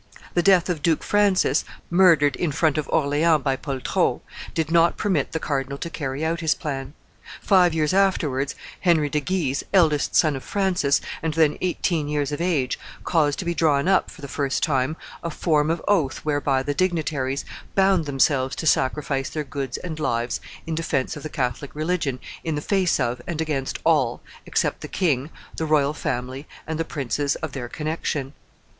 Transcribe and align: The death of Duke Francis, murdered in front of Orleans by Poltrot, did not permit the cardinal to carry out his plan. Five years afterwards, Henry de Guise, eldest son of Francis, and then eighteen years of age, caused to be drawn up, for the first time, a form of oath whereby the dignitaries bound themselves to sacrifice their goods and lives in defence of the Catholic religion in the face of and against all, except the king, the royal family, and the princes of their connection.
The 0.33 0.41
death 0.41 0.67
of 0.67 0.81
Duke 0.81 1.03
Francis, 1.03 1.63
murdered 1.91 2.35
in 2.35 2.51
front 2.51 2.79
of 2.79 2.89
Orleans 2.89 3.43
by 3.43 3.55
Poltrot, 3.55 4.21
did 4.55 4.71
not 4.71 4.97
permit 4.97 5.31
the 5.31 5.39
cardinal 5.39 5.77
to 5.77 5.91
carry 5.91 6.25
out 6.25 6.39
his 6.39 6.55
plan. 6.55 6.95
Five 7.39 7.75
years 7.75 7.93
afterwards, 7.93 8.55
Henry 8.79 9.09
de 9.09 9.19
Guise, 9.19 9.63
eldest 9.71 10.15
son 10.15 10.35
of 10.35 10.43
Francis, 10.43 11.01
and 11.21 11.35
then 11.35 11.55
eighteen 11.61 12.07
years 12.07 12.31
of 12.31 12.41
age, 12.41 12.79
caused 13.03 13.37
to 13.37 13.45
be 13.45 13.53
drawn 13.53 13.87
up, 13.87 14.09
for 14.09 14.21
the 14.23 14.27
first 14.27 14.63
time, 14.63 14.97
a 15.21 15.29
form 15.29 15.69
of 15.69 15.83
oath 15.87 16.25
whereby 16.25 16.63
the 16.63 16.73
dignitaries 16.73 17.45
bound 17.75 18.05
themselves 18.05 18.55
to 18.55 18.65
sacrifice 18.65 19.29
their 19.29 19.43
goods 19.43 19.77
and 19.77 19.99
lives 19.99 20.41
in 20.65 20.73
defence 20.73 21.15
of 21.15 21.21
the 21.21 21.29
Catholic 21.29 21.75
religion 21.75 22.19
in 22.43 22.55
the 22.55 22.61
face 22.61 22.99
of 22.99 23.21
and 23.27 23.39
against 23.39 23.77
all, 23.83 24.19
except 24.47 24.81
the 24.81 24.87
king, 24.87 25.29
the 25.57 25.65
royal 25.67 25.93
family, 25.93 26.47
and 26.65 26.79
the 26.79 26.83
princes 26.85 27.35
of 27.35 27.51
their 27.51 27.69
connection. 27.69 28.33